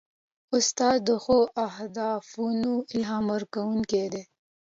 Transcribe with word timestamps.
استاد 0.55 0.97
د 1.07 1.09
ښو 1.23 1.37
هدفونو 1.77 2.71
الهام 2.95 3.25
ورکوونکی 3.35 4.05
دی. 4.13 4.23